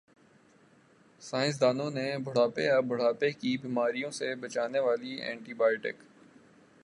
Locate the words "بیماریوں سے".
3.57-4.33